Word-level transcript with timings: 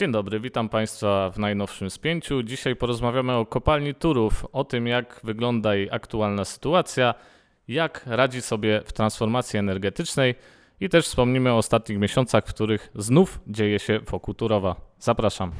Dzień 0.00 0.12
dobry, 0.12 0.40
witam 0.40 0.68
Państwa 0.68 1.30
w 1.30 1.38
najnowszym 1.38 1.90
spięciu. 1.90 2.42
Dzisiaj 2.42 2.76
porozmawiamy 2.76 3.32
o 3.32 3.46
kopalni 3.46 3.94
Turów, 3.94 4.46
o 4.52 4.64
tym 4.64 4.86
jak 4.86 5.20
wygląda 5.24 5.74
jej 5.74 5.88
aktualna 5.90 6.44
sytuacja, 6.44 7.14
jak 7.68 8.06
radzi 8.06 8.42
sobie 8.42 8.82
w 8.84 8.92
transformacji 8.92 9.58
energetycznej 9.58 10.34
i 10.80 10.88
też 10.88 11.04
wspomnimy 11.04 11.52
o 11.52 11.56
ostatnich 11.56 11.98
miesiącach, 11.98 12.46
w 12.46 12.54
których 12.54 12.90
znów 12.94 13.40
dzieje 13.46 13.78
się 13.78 14.00
wokół 14.00 14.34
Turowa. 14.34 14.76
Zapraszam. 14.98 15.52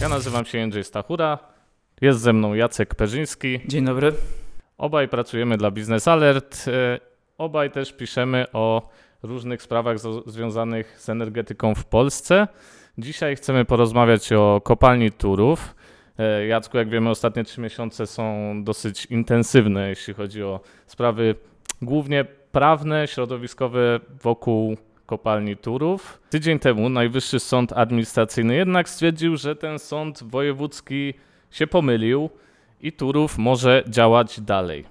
Ja 0.00 0.08
nazywam 0.08 0.44
się 0.44 0.58
Jędrzej 0.58 0.84
Stachura, 0.84 1.38
jest 2.00 2.20
ze 2.20 2.32
mną 2.32 2.54
Jacek 2.54 2.94
Perzyński. 2.94 3.60
Dzień 3.66 3.84
dobry. 3.84 4.12
Obaj 4.78 5.08
pracujemy 5.08 5.56
dla 5.56 5.70
Business 5.70 6.08
Alert. 6.08 6.64
E, 6.68 7.00
obaj 7.38 7.70
też 7.70 7.92
piszemy 7.92 8.46
o 8.52 8.88
różnych 9.22 9.62
sprawach 9.62 9.96
związanych 10.26 11.00
z 11.00 11.08
energetyką 11.08 11.74
w 11.74 11.84
Polsce. 11.84 12.48
Dzisiaj 12.98 13.36
chcemy 13.36 13.64
porozmawiać 13.64 14.32
o 14.32 14.60
kopalni 14.64 15.12
Turów. 15.12 15.74
E, 16.18 16.46
Jacku, 16.46 16.76
jak 16.76 16.88
wiemy, 16.88 17.10
ostatnie 17.10 17.44
trzy 17.44 17.60
miesiące 17.60 18.06
są 18.06 18.52
dosyć 18.64 19.06
intensywne, 19.06 19.88
jeśli 19.88 20.14
chodzi 20.14 20.42
o 20.42 20.60
sprawy 20.86 21.34
głównie 21.82 22.24
prawne, 22.52 23.08
środowiskowe 23.08 24.00
wokół 24.22 24.76
kopalni 25.06 25.56
Turów. 25.56 26.20
Tydzień 26.30 26.58
temu 26.58 26.88
Najwyższy 26.88 27.40
Sąd 27.40 27.72
Administracyjny 27.72 28.56
jednak 28.56 28.88
stwierdził, 28.88 29.36
że 29.36 29.56
ten 29.56 29.78
sąd 29.78 30.22
wojewódzki 30.22 31.14
się 31.50 31.66
pomylił 31.66 32.30
i 32.80 32.92
Turów 32.92 33.38
może 33.38 33.84
działać 33.88 34.40
dalej. 34.40 34.84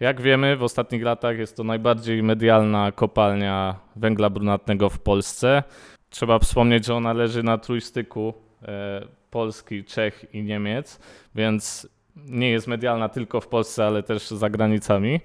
Jak 0.00 0.20
wiemy, 0.20 0.56
w 0.56 0.62
ostatnich 0.62 1.02
latach 1.02 1.38
jest 1.38 1.56
to 1.56 1.64
najbardziej 1.64 2.22
medialna 2.22 2.92
kopalnia 2.92 3.74
węgla 3.96 4.30
brunatnego 4.30 4.90
w 4.90 4.98
Polsce. 4.98 5.62
Trzeba 6.10 6.38
wspomnieć, 6.38 6.86
że 6.86 6.94
ona 6.94 7.12
leży 7.12 7.42
na 7.42 7.58
trójstyku 7.58 8.34
e, 8.62 9.06
Polski, 9.30 9.84
Czech 9.84 10.26
i 10.32 10.42
Niemiec, 10.42 11.00
więc 11.34 11.88
nie 12.16 12.50
jest 12.50 12.66
medialna 12.66 13.08
tylko 13.08 13.40
w 13.40 13.48
Polsce, 13.48 13.86
ale 13.86 14.02
też 14.02 14.28
za 14.30 14.50
granicami 14.50 15.20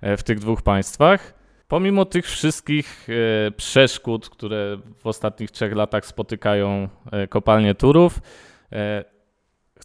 e, 0.00 0.16
w 0.16 0.22
tych 0.22 0.38
dwóch 0.38 0.62
państwach. 0.62 1.34
Pomimo 1.68 2.04
tych 2.04 2.26
wszystkich 2.26 3.06
e, 3.46 3.50
przeszkód, 3.50 4.28
które 4.28 4.78
w 4.96 5.06
ostatnich 5.06 5.50
trzech 5.50 5.74
latach 5.74 6.06
spotykają 6.06 6.88
e, 7.12 7.28
kopalnię 7.28 7.74
Turów, 7.74 8.20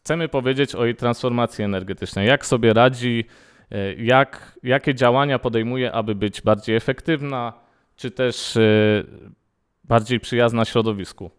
chcemy 0.03 0.30
powiedzieć 0.30 0.75
o 0.75 0.86
jej 0.86 0.95
transformacji 0.95 1.64
energetycznej. 1.64 2.28
Jak 2.28 2.45
sobie 2.45 2.73
radzi, 2.73 3.25
e, 3.72 3.94
jak, 3.94 4.59
jakie 4.64 4.95
działania 4.95 5.39
podejmuje, 5.39 5.92
aby 5.92 6.16
być 6.16 6.42
bardziej 6.42 6.75
efektywna, 6.75 7.53
czy 7.95 8.11
też 8.11 8.58
e, 8.58 8.61
bardziej 9.83 10.20
przyjazna 10.20 10.66
środowisku. 10.66 11.31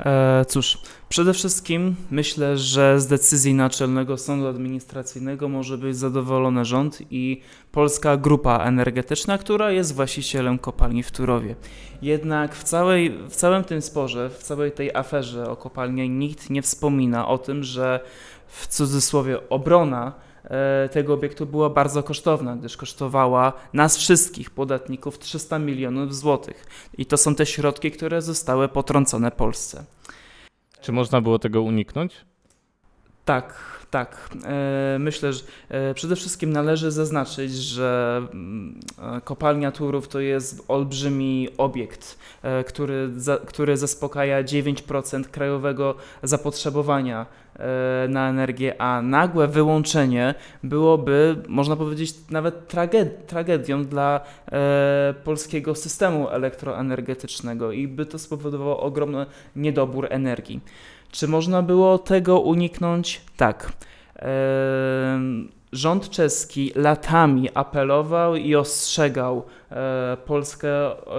E, 0.00 0.44
cóż, 0.48 0.78
przede 1.08 1.34
wszystkim 1.34 1.96
myślę, 2.10 2.58
że 2.58 3.00
z 3.00 3.06
decyzji 3.06 3.54
Naczelnego 3.54 4.18
Sądu 4.18 4.46
Administracyjnego 4.46 5.48
może 5.48 5.78
być 5.78 5.96
zadowolony 5.96 6.64
rząd 6.64 6.98
i 7.10 7.40
Polska 7.72 8.16
Grupa 8.16 8.58
Energetyczna, 8.64 9.38
która 9.38 9.70
jest 9.70 9.94
właścicielem 9.94 10.58
kopalni 10.58 11.02
w 11.02 11.10
Turowie. 11.10 11.54
Jednak 12.02 12.54
w, 12.54 12.64
całej, 12.64 13.18
w 13.28 13.36
całym 13.36 13.64
tym 13.64 13.82
sporze, 13.82 14.30
w 14.30 14.42
całej 14.42 14.72
tej 14.72 14.94
aferze 14.94 15.50
o 15.50 15.56
kopalnię 15.56 16.08
nikt 16.08 16.50
nie 16.50 16.62
wspomina 16.62 17.28
o 17.28 17.38
tym, 17.38 17.64
że 17.64 18.00
w 18.46 18.66
cudzysłowie 18.66 19.48
obrona 19.48 20.12
tego 20.92 21.14
obiektu 21.14 21.46
była 21.46 21.70
bardzo 21.70 22.02
kosztowna, 22.02 22.56
gdyż 22.56 22.76
kosztowała 22.76 23.52
nas 23.72 23.96
wszystkich 23.96 24.50
podatników 24.50 25.18
300 25.18 25.58
milionów 25.58 26.16
złotych. 26.16 26.66
I 26.98 27.06
to 27.06 27.16
są 27.16 27.34
te 27.34 27.46
środki, 27.46 27.90
które 27.90 28.22
zostały 28.22 28.68
potrącone 28.68 29.30
Polsce. 29.30 29.84
Czy 30.80 30.92
można 30.92 31.20
było 31.20 31.38
tego 31.38 31.62
uniknąć? 31.62 32.24
Tak, 33.28 33.54
tak. 33.90 34.28
E, 34.44 34.96
Myślę, 34.98 35.32
że 35.32 35.42
e, 35.68 35.94
przede 35.94 36.16
wszystkim 36.16 36.52
należy 36.52 36.90
zaznaczyć, 36.90 37.52
że 37.52 38.22
mm, 38.32 38.80
e, 38.98 39.20
kopalnia 39.20 39.72
Turów 39.72 40.08
to 40.08 40.20
jest 40.20 40.64
olbrzymi 40.68 41.48
obiekt, 41.58 42.18
który, 42.66 43.10
który 43.46 43.76
zaspokaja 43.76 44.44
9% 44.44 45.24
krajowego 45.24 45.94
zapotrzebowania 46.22 47.26
na 48.08 48.28
energię, 48.28 48.82
a 48.82 49.02
nagłe 49.02 49.48
wyłączenie 49.48 50.34
byłoby, 50.62 51.36
można 51.48 51.76
powiedzieć, 51.76 52.14
nawet 52.30 52.68
traged, 52.68 53.26
tragedią 53.26 53.84
dla 53.84 54.20
polskiego 55.24 55.74
systemu 55.74 56.28
elektroenergetycznego 56.28 57.72
i 57.72 57.88
by 57.88 58.06
to 58.06 58.18
spowodowało 58.18 58.80
ogromny 58.80 59.26
niedobór 59.56 60.06
energii. 60.10 60.60
Czy 61.10 61.28
można 61.28 61.62
było 61.62 61.98
tego 61.98 62.40
uniknąć? 62.40 63.20
Tak. 63.36 63.72
Em, 64.16 65.48
Rząd 65.72 66.10
czeski 66.10 66.72
latami 66.74 67.48
apelował 67.54 68.36
i 68.36 68.54
ostrzegał 68.54 69.42
e, 69.70 70.16
Polskę 70.26 70.68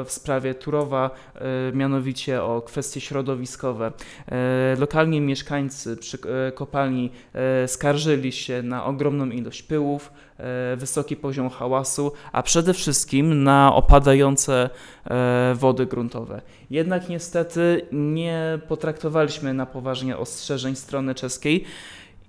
w 0.05 0.11
sprawie 0.11 0.53
Turowa, 0.53 1.09
e, 1.35 1.39
mianowicie 1.73 2.43
o 2.43 2.61
kwestie 2.61 3.01
środowiskowe. 3.01 3.91
E, 4.27 4.75
Lokalni 4.79 5.21
mieszkańcy 5.21 5.97
przy 5.97 6.17
e, 6.47 6.51
kopalni 6.51 7.11
e, 7.33 7.67
skarżyli 7.67 8.31
się 8.31 8.61
na 8.63 8.85
ogromną 8.85 9.29
ilość 9.29 9.63
pyłów, 9.63 10.11
e, 10.37 10.75
wysoki 10.75 11.15
poziom 11.15 11.49
hałasu, 11.49 12.11
a 12.31 12.43
przede 12.43 12.73
wszystkim 12.73 13.43
na 13.43 13.75
opadające 13.75 14.69
e, 15.05 15.53
wody 15.55 15.85
gruntowe. 15.85 16.41
Jednak 16.69 17.09
niestety 17.09 17.81
nie 17.91 18.59
potraktowaliśmy 18.67 19.53
na 19.53 19.65
poważnie 19.65 20.17
ostrzeżeń 20.17 20.75
strony 20.75 21.15
czeskiej 21.15 21.65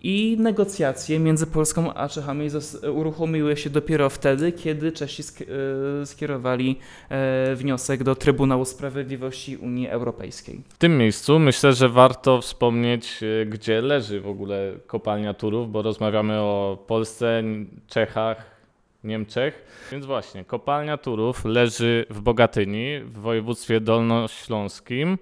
i 0.02 0.36
negocjacje 0.38 1.18
między 1.18 1.46
Polską 1.46 1.94
a 1.94 2.08
Czechami 2.08 2.48
uruchomiły 2.94 3.56
się 3.56 3.70
dopiero 3.70 4.10
wtedy, 4.10 4.52
kiedy 4.52 4.92
Czesi 4.92 5.22
e, 6.02 6.06
skierowali 6.06 6.78
e, 7.08 7.54
wniosek 7.54 8.02
do 8.02 8.14
Trybunału 8.14 8.64
Sprawiedliwości 8.64 9.56
Unii 9.56 9.88
Europejskiej. 9.88 10.60
W 10.68 10.78
tym 10.78 10.98
miejscu 10.98 11.38
myślę, 11.38 11.72
że 11.72 11.88
warto 11.88 12.40
wspomnieć, 12.40 13.20
e, 13.42 13.46
gdzie 13.46 13.82
leży 13.82 14.20
w 14.20 14.28
ogóle 14.28 14.72
kopalnia 14.86 15.34
Turów, 15.34 15.72
bo 15.72 15.82
rozmawiamy 15.82 16.40
o 16.40 16.78
Polsce, 16.86 17.42
Czechach, 17.88 18.60
Niemczech. 19.04 19.64
Więc 19.92 20.06
właśnie, 20.06 20.44
kopalnia 20.44 20.96
Turów 20.96 21.44
leży 21.44 22.06
w 22.10 22.20
Bogatyni, 22.20 23.00
w 23.04 23.18
województwie 23.18 23.80
dolnośląskim. 23.80 25.18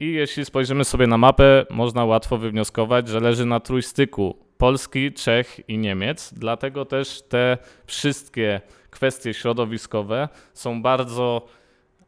I 0.00 0.12
jeśli 0.12 0.44
spojrzymy 0.44 0.84
sobie 0.84 1.06
na 1.06 1.18
mapę, 1.18 1.66
można 1.70 2.04
łatwo 2.04 2.38
wywnioskować, 2.38 3.08
że 3.08 3.20
leży 3.20 3.46
na 3.46 3.60
trójstyku 3.60 4.36
Polski, 4.58 5.12
Czech 5.12 5.60
i 5.68 5.78
Niemiec. 5.78 6.34
Dlatego 6.34 6.84
też 6.84 7.22
te 7.22 7.58
wszystkie 7.86 8.60
kwestie 8.90 9.34
środowiskowe 9.34 10.28
są 10.54 10.82
bardzo 10.82 11.46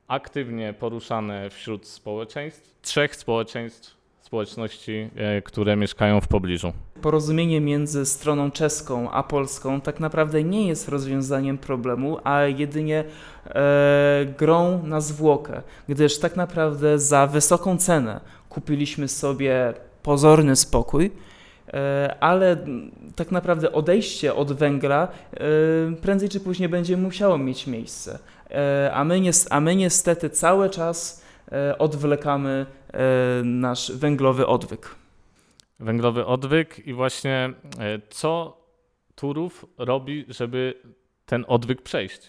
aktywnie 0.09 0.73
poruszane 0.73 1.51
wśród 1.51 1.87
społeczeństw, 1.87 2.81
trzech 2.83 3.17
społeczeństw, 3.17 3.97
społeczności, 4.21 5.11
e, 5.17 5.43
które 5.43 5.77
mieszkają 5.77 6.21
w 6.21 6.29
pobliżu. 6.29 6.73
Porozumienie 7.03 7.61
między 7.61 8.07
stroną 8.07 8.51
czeską 8.51 9.11
a 9.11 9.23
polską 9.23 9.81
tak 9.81 10.01
naprawdę 10.01 10.45
nie 10.45 10.69
jest 10.69 10.89
rozwiązaniem 10.89 11.59
problemu, 11.59 12.19
a 12.25 12.43
jedynie 12.43 13.05
e, 13.47 14.27
grą 14.39 14.83
na 14.83 15.01
zwłokę, 15.01 15.63
gdyż 15.89 16.19
tak 16.19 16.37
naprawdę 16.37 16.99
za 16.99 17.27
wysoką 17.27 17.77
cenę 17.77 18.21
kupiliśmy 18.49 19.09
sobie 19.09 19.75
pozorny 20.03 20.57
spokój, 20.57 21.11
e, 21.69 22.17
ale 22.21 22.57
tak 23.17 23.31
naprawdę 23.31 23.73
odejście 23.73 24.35
od 24.35 24.53
węgla 24.53 25.09
e, 25.33 25.39
prędzej 25.97 26.29
czy 26.29 26.41
później 26.41 26.69
będzie 26.69 26.97
musiało 26.97 27.39
mieć 27.39 27.67
miejsce. 27.67 28.19
E, 28.51 28.91
a, 28.95 29.05
my 29.05 29.21
a 29.51 29.61
my 29.61 29.77
niestety 29.77 30.31
cały 30.31 30.71
czas 30.71 31.25
e, 31.53 31.79
odwlekamy 31.79 32.67
nasz 33.45 33.93
węglowy 33.93 34.47
odwyk. 34.47 34.95
Węglowy 35.81 36.27
odwyk 36.27 36.87
i 36.87 36.93
właśnie 36.93 37.53
e, 37.79 38.01
co 38.11 38.61
Turów 39.15 39.67
robi, 39.79 40.25
żeby 40.29 40.75
ten 41.27 41.45
odwyk 41.49 41.83
przejść? 41.83 42.21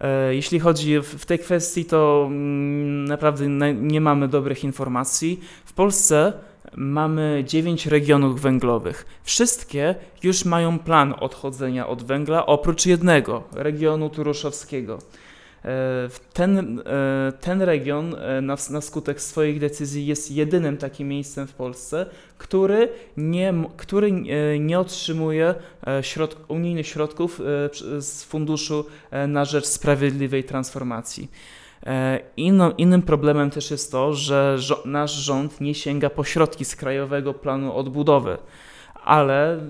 E, 0.00 0.34
Jeśli 0.34 0.60
chodzi 0.60 1.00
w, 1.00 1.26
tej 1.26 1.38
kwestii, 1.38 1.84
to 1.84 2.24
mm, 2.26 3.04
naprawdę 3.04 3.48
na- 3.48 3.70
nie 3.70 4.00
mamy 4.00 4.28
dobrych 4.28 4.64
informacji. 4.64 5.40
W 5.64 5.72
Polsce 5.72 6.32
mamy 6.76 7.44
9 7.46 7.86
regionów 7.86 8.40
węglowych. 8.40 9.06
Wszystkie 9.22 9.94
już 10.22 10.44
mają 10.44 10.78
plan 10.78 11.14
odchodzenia 11.20 11.86
od 11.86 12.02
węgla, 12.02 12.46
oprócz 12.46 12.86
jednego 12.86 13.42
regionu 13.52 14.10
turoszowskiego. 14.10 14.98
Ten, 16.32 16.80
e, 16.86 17.32
ten 17.40 17.62
region 17.62 18.14
e, 18.14 18.40
na, 18.40 18.56
na 18.70 18.80
skutek 18.80 19.20
swoich 19.20 19.60
decyzji 19.60 20.06
jest 20.06 20.30
jedynym 20.30 20.76
takim 20.76 21.08
miejscem 21.08 21.46
w 21.46 21.52
Polsce, 21.52 22.06
który 22.38 22.88
nie, 23.16 23.54
który 23.76 24.08
e, 24.08 24.58
nie 24.58 24.78
otrzymuje 24.80 25.54
środ, 26.02 26.36
unijnych 26.48 26.86
środków 26.86 27.40
z 27.98 28.24
Funduszu 28.24 28.84
na 29.28 29.44
rzecz 29.44 29.66
Sprawiedliwej 29.66 30.44
Transformacji. 30.44 31.30
Inną, 32.36 32.70
innym 32.70 33.02
problemem 33.02 33.50
też 33.50 33.70
jest 33.70 33.92
to, 33.92 34.14
że 34.14 34.58
nasz 34.84 35.12
rząd 35.12 35.60
nie 35.60 35.74
sięga 35.74 36.10
po 36.10 36.24
środki 36.24 36.64
z 36.64 36.76
Krajowego 36.76 37.34
Planu 37.34 37.76
Odbudowy. 37.76 38.38
Ale 39.08 39.60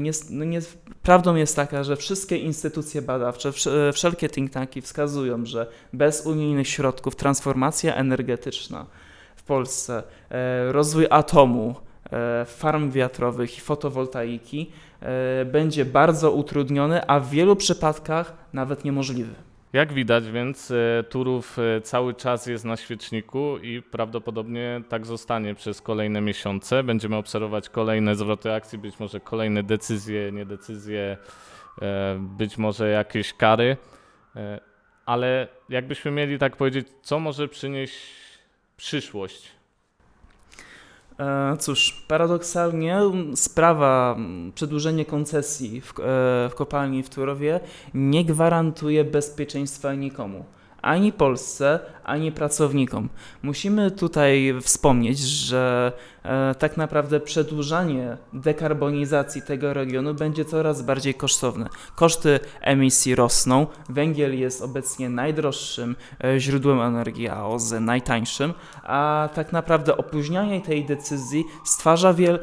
nie, 0.00 0.10
no 0.30 0.44
nie, 0.44 0.60
prawdą 1.02 1.34
jest 1.34 1.56
taka, 1.56 1.84
że 1.84 1.96
wszystkie 1.96 2.36
instytucje 2.36 3.02
badawcze, 3.02 3.50
wsz- 3.50 3.92
wszelkie 3.92 4.28
think 4.28 4.50
tanki 4.50 4.82
wskazują, 4.82 5.46
że 5.46 5.66
bez 5.92 6.26
unijnych 6.26 6.68
środków 6.68 7.16
transformacja 7.16 7.94
energetyczna 7.94 8.86
w 9.36 9.42
Polsce, 9.42 10.02
e, 10.30 10.72
rozwój 10.72 11.06
atomu, 11.10 11.74
e, 12.12 12.44
farm 12.44 12.90
wiatrowych 12.90 13.58
i 13.58 13.60
fotowoltaiki 13.60 14.70
e, 15.00 15.44
będzie 15.44 15.84
bardzo 15.84 16.32
utrudniony, 16.32 17.06
a 17.06 17.20
w 17.20 17.30
wielu 17.30 17.56
przypadkach 17.56 18.32
nawet 18.52 18.84
niemożliwy. 18.84 19.34
Jak 19.72 19.92
widać, 19.92 20.30
więc 20.30 20.70
e, 20.70 21.04
Turów 21.08 21.58
e, 21.58 21.80
cały 21.80 22.14
czas 22.14 22.46
jest 22.46 22.64
na 22.64 22.76
świeczniku 22.76 23.58
i 23.58 23.82
prawdopodobnie 23.82 24.82
tak 24.88 25.06
zostanie 25.06 25.54
przez 25.54 25.80
kolejne 25.80 26.20
miesiące. 26.20 26.82
Będziemy 26.82 27.16
obserwować 27.16 27.68
kolejne 27.68 28.14
zwroty 28.14 28.52
akcji, 28.52 28.78
być 28.78 29.00
może 29.00 29.20
kolejne 29.20 29.62
decyzje, 29.62 30.32
niedecyzje, 30.32 31.16
e, 31.82 32.18
być 32.20 32.58
może 32.58 32.88
jakieś 32.88 33.34
kary. 33.34 33.76
Ale 35.06 35.48
jakbyśmy 35.68 36.10
mieli 36.10 36.38
tak 36.38 36.56
powiedzieć, 36.56 36.88
co 37.02 37.18
może 37.18 37.48
przynieść 37.48 37.96
przyszłość? 38.76 39.61
E, 41.20 41.56
Cóż, 41.56 42.04
paradoksalnie 42.08 43.00
sprawa 43.34 44.14
m, 44.18 44.52
przedłużenia 44.54 45.04
koncesji 45.04 45.80
w, 45.80 45.90
e, 45.90 45.92
w 46.50 46.52
kopalni 46.54 47.02
w 47.02 47.10
Turowie 47.10 47.60
nie 47.94 48.24
gwarantuje 48.24 49.04
bezpieczeństwa 49.04 49.94
nikomu. 49.94 50.44
Ani 50.82 51.12
Polsce, 51.12 51.80
ani 52.04 52.32
pracownikom. 52.32 53.08
Musimy 53.42 53.90
tutaj 53.90 54.54
wspomnieć, 54.62 55.18
że 55.18 55.92
e, 56.22 56.54
tak 56.54 56.76
naprawdę 56.76 57.20
przedłużanie 57.20 58.16
dekarbonizacji 58.32 59.42
tego 59.42 59.74
regionu 59.74 60.14
będzie 60.14 60.44
coraz 60.44 60.82
bardziej 60.82 61.14
kosztowne. 61.14 61.68
Koszty 61.94 62.40
emisji 62.60 63.14
rosną, 63.14 63.66
węgiel 63.88 64.38
jest 64.38 64.62
obecnie 64.62 65.08
najdroższym 65.08 65.96
e, 66.24 66.40
źródłem 66.40 66.80
energii, 66.80 67.28
a 67.28 67.46
OZE 67.46 67.80
najtańszym, 67.80 68.54
a 68.82 69.28
tak 69.34 69.52
naprawdę 69.52 69.96
opóźnianie 69.96 70.60
tej 70.60 70.84
decyzji 70.84 71.44
stwarza, 71.64 72.14
wiel, 72.14 72.38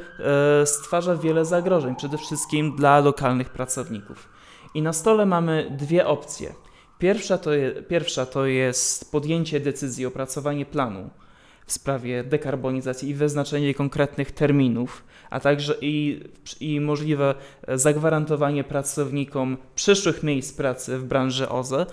e, 0.62 0.66
stwarza 0.66 1.16
wiele 1.16 1.46
zagrożeń, 1.46 1.96
przede 1.96 2.18
wszystkim 2.18 2.76
dla 2.76 3.00
lokalnych 3.00 3.50
pracowników. 3.50 4.30
I 4.74 4.82
na 4.82 4.94
stole 4.94 5.26
mamy 5.26 5.78
dwie 5.78 6.08
opcje. 6.08 6.54
Pierwsza 7.00 7.38
to, 7.38 7.54
je, 7.54 7.72
pierwsza 7.72 8.26
to 8.26 8.46
jest 8.46 9.12
podjęcie 9.12 9.60
decyzji, 9.60 10.06
opracowanie 10.06 10.66
planu 10.66 11.10
w 11.66 11.72
sprawie 11.72 12.24
dekarbonizacji 12.24 13.10
i 13.10 13.14
wyznaczenie 13.14 13.74
konkretnych 13.74 14.32
terminów, 14.32 15.04
a 15.30 15.40
także 15.40 15.76
i, 15.82 16.24
i 16.60 16.80
możliwe 16.80 17.36
zagwarantowanie 17.68 18.64
pracownikom 18.64 19.58
przyszłych 19.76 20.24
miejsc 20.24 20.54
pracy 20.54 20.98
w 20.98 21.04
branży 21.04 21.50
OZE. 21.50 21.86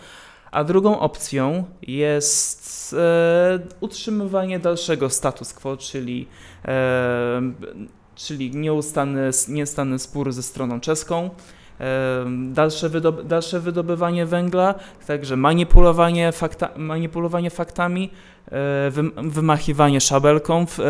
A 0.51 0.65
drugą 0.65 1.01
opcją 1.01 1.65
jest 1.83 2.95
e, 2.99 3.59
utrzymywanie 3.81 4.59
dalszego 4.59 5.11
status 5.11 5.53
quo, 5.53 5.77
czyli, 5.77 6.29
e, 6.65 7.43
czyli 8.15 8.51
nieustanny, 8.51 9.31
nieustanny 9.49 9.99
spór 9.99 10.33
ze 10.33 10.43
stroną 10.43 10.81
czeską, 10.81 11.31
dalsze, 12.53 12.89
wydob 12.89 13.23
dalsze 13.23 13.61
wydobywanie 13.61 14.27
węgla, 14.27 14.75
także 15.07 15.37
manipulowanie, 15.37 16.33
fakta 16.33 16.69
manipulowanie 16.77 17.51
faktami, 17.51 18.11
e, 18.47 18.91
wym 18.91 19.13
wymachiwanie 19.17 20.01
szabelką 20.01 20.67
w, 20.67 20.81
e, 20.81 20.85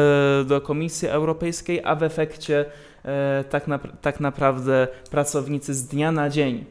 do 0.45 0.61
Komisji 0.61 1.09
Europejskiej, 1.09 1.85
a 1.85 1.95
w 1.95 2.03
efekcie 2.03 2.65
e, 3.05 3.45
tak, 3.51 3.69
nap 3.69 3.83
tak 4.01 4.21
naprawdę 4.21 4.89
pracownicy 5.11 5.75
z 5.75 5.87
dnia 5.87 6.13
na 6.13 6.31
dzień 6.31 6.65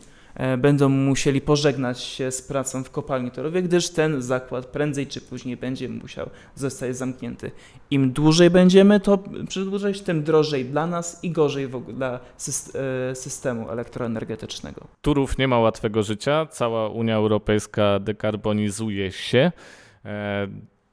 będą 0.57 0.89
musieli 0.89 1.41
pożegnać 1.41 2.01
się 2.01 2.31
z 2.31 2.41
pracą 2.41 2.83
w 2.83 2.91
kopalni 2.91 3.31
Torowie, 3.31 3.61
gdyż 3.61 3.89
ten 3.89 4.21
zakład 4.21 4.65
prędzej 4.65 5.07
czy 5.07 5.21
później 5.21 5.57
będzie 5.57 5.89
musiał 5.89 6.29
zostać 6.55 6.97
zamknięty. 6.97 7.51
Im 7.91 8.11
dłużej 8.11 8.49
będziemy 8.49 8.99
to 8.99 9.19
przedłużać, 9.47 10.01
tym 10.01 10.23
drożej 10.23 10.65
dla 10.65 10.87
nas 10.87 11.23
i 11.23 11.31
gorzej 11.31 11.69
dla 11.93 12.19
e, 12.75 13.15
systemu 13.15 13.69
elektroenergetycznego. 13.69 14.87
Turów 15.01 15.37
nie 15.37 15.47
ma 15.47 15.59
łatwego 15.59 16.03
życia. 16.03 16.47
Cała 16.51 16.89
Unia 16.89 17.15
Europejska 17.15 17.99
dekarbonizuje 17.99 19.11
się. 19.11 19.51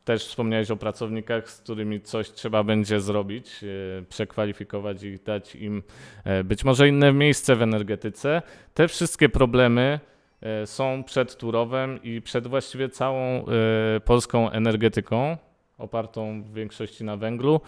Też 0.04 0.26
wspomniałeś 0.26 0.70
o 0.70 0.76
pracownikach, 0.76 1.50
z 1.50 1.60
którymi 1.60 2.00
coś 2.00 2.30
trzeba 2.30 2.64
będzie 2.64 3.00
zrobić, 3.00 3.64
e, 3.64 4.02
przekwalifikować 4.02 5.02
ich, 5.02 5.22
dać 5.22 5.54
im 5.54 5.82
e, 6.24 6.44
być 6.44 6.64
może 6.64 6.88
inne 6.88 7.12
miejsce 7.12 7.56
w 7.56 7.62
energetyce. 7.62 8.42
Te 8.74 8.88
wszystkie 8.88 9.28
problemy 9.28 10.00
e, 10.40 10.66
są 10.66 11.04
przed 11.04 11.36
Turowem 11.36 12.02
i 12.02 12.22
przed 12.22 12.46
właściwie 12.46 12.88
całą 12.88 13.44
polską 14.04 14.50
energetyką, 14.50 15.36
opartą 15.78 16.42
w 16.42 16.52
większości 16.54 17.04
na 17.04 17.16
węglu. 17.16 17.60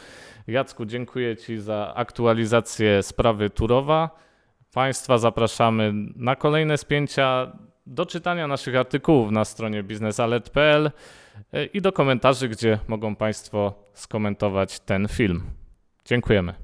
Jacku, 0.46 0.84
dziękuję 0.84 1.36
Ci 1.36 1.58
za 1.58 1.92
aktualizację 1.94 3.02
sprawy 3.02 3.50
Turowa. 3.50 4.10
Państwa 4.72 5.18
zapraszamy 5.18 5.92
na 6.16 6.36
kolejne 6.36 6.78
spięcia, 6.78 7.52
do 7.86 8.06
czytania 8.06 8.46
naszych 8.46 8.76
artykułów 8.76 9.30
na 9.30 9.44
stronie 9.44 9.82
biznesalert.pl 9.82 10.90
i 11.72 11.80
do 11.80 11.92
komentarzy, 11.92 12.48
gdzie 12.48 12.78
mogą 12.88 13.16
Państwo 13.16 13.74
skomentować 13.94 14.80
ten 14.80 15.08
film. 15.08 15.42
Dziękujemy. 16.04 16.63